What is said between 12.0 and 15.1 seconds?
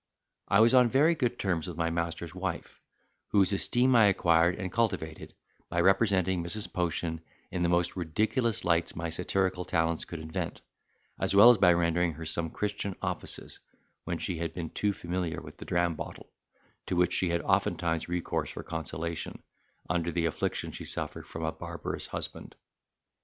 her some Christian offices, when she had been too